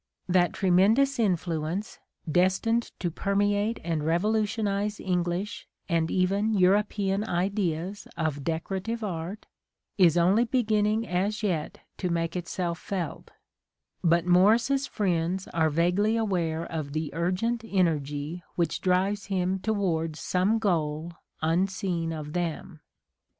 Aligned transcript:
That 0.27 0.53
tre 0.53 0.71
mendous 0.71 1.19
influence, 1.19 1.99
destined 2.27 2.91
to 2.97 3.11
permeate 3.11 3.79
and 3.83 4.03
revolutionize 4.03 4.99
English 4.99 5.67
and 5.87 6.09
even 6.09 6.55
European 6.55 7.23
ideas 7.23 8.07
of 8.17 8.43
decorative 8.43 9.03
art, 9.03 9.45
is 9.99 10.17
only 10.17 10.43
beginning 10.45 11.07
as 11.07 11.43
yet 11.43 11.81
to 11.97 12.09
make 12.09 12.35
itself 12.35 12.79
felt: 12.79 13.29
but 14.03 14.25
Morris's 14.25 14.87
friends 14.87 15.47
are 15.49 15.69
vaguely 15.69 16.17
aware 16.17 16.65
of 16.65 16.93
the 16.93 17.11
urgent 17.13 17.63
energy 17.63 18.41
which 18.55 18.81
drives 18.81 19.25
him 19.25 19.59
towards 19.59 20.19
some 20.19 20.57
goal 20.57 21.13
unseen 21.43 22.11
of 22.11 22.33
them. 22.33 22.79